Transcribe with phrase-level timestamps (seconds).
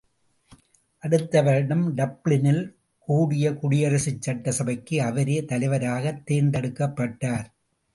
[1.03, 2.75] அடுத்தவருடம் டப்ளினில்
[3.07, 7.45] கூடிய குடியரசுச்சட்ட கபைக்கு அவரே தலைவராகத் தேர்ந்தெடுக்கப்பட்டார்.